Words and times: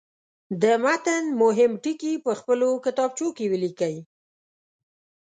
د 0.61 0.63
متن 0.83 1.23
مهم 1.43 1.71
ټکي 1.83 2.13
په 2.25 2.31
خپلو 2.39 2.69
کتابچو 2.85 3.27
کې 3.37 3.45
ولیکئ. 3.53 3.95